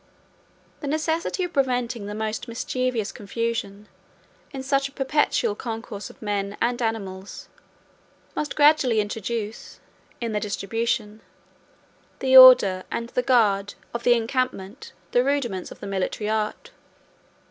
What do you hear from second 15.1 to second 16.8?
the rudiments of the military art.